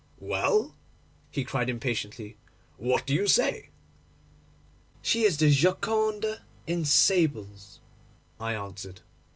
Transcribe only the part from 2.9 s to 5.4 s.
do you say?' 'She is